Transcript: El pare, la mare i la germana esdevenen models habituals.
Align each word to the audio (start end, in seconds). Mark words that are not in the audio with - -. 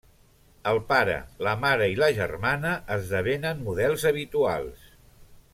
El 0.71 0.79
pare, 0.91 1.17
la 1.47 1.53
mare 1.67 1.91
i 1.97 1.99
la 2.05 2.09
germana 2.21 2.73
esdevenen 2.99 3.63
models 3.69 4.11
habituals. 4.13 4.93